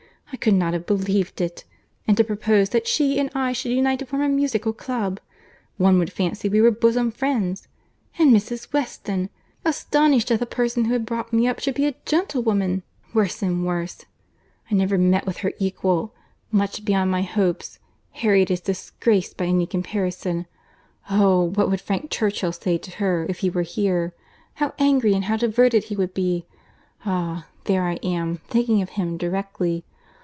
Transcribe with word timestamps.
I 0.33 0.37
could 0.37 0.53
not 0.53 0.71
have 0.71 0.85
believed 0.85 1.41
it! 1.41 1.65
And 2.07 2.15
to 2.15 2.23
propose 2.23 2.69
that 2.69 2.87
she 2.87 3.19
and 3.19 3.29
I 3.35 3.51
should 3.51 3.73
unite 3.73 3.99
to 3.99 4.05
form 4.05 4.21
a 4.21 4.29
musical 4.29 4.71
club! 4.71 5.19
One 5.75 5.99
would 5.99 6.11
fancy 6.11 6.47
we 6.47 6.61
were 6.61 6.71
bosom 6.71 7.11
friends! 7.11 7.67
And 8.17 8.33
Mrs. 8.33 8.71
Weston!—Astonished 8.71 10.29
that 10.29 10.39
the 10.39 10.45
person 10.45 10.85
who 10.85 10.93
had 10.93 11.05
brought 11.05 11.33
me 11.33 11.49
up 11.49 11.59
should 11.59 11.75
be 11.75 11.85
a 11.85 11.95
gentlewoman! 12.05 12.81
Worse 13.13 13.41
and 13.43 13.65
worse. 13.65 14.05
I 14.71 14.75
never 14.75 14.97
met 14.97 15.25
with 15.25 15.35
her 15.39 15.51
equal. 15.59 16.13
Much 16.49 16.85
beyond 16.85 17.11
my 17.11 17.23
hopes. 17.23 17.79
Harriet 18.11 18.49
is 18.49 18.61
disgraced 18.61 19.35
by 19.35 19.45
any 19.47 19.65
comparison. 19.67 20.45
Oh! 21.09 21.43
what 21.49 21.69
would 21.69 21.81
Frank 21.81 22.09
Churchill 22.09 22.53
say 22.53 22.77
to 22.77 22.91
her, 22.95 23.25
if 23.27 23.39
he 23.39 23.49
were 23.49 23.63
here? 23.63 24.13
How 24.55 24.73
angry 24.79 25.13
and 25.13 25.25
how 25.25 25.35
diverted 25.35 25.83
he 25.85 25.97
would 25.97 26.13
be! 26.13 26.45
Ah! 27.05 27.47
there 27.65 27.83
I 27.83 27.95
am—thinking 28.01 28.81
of 28.81 28.91
him 28.91 29.17
directly. 29.17 29.83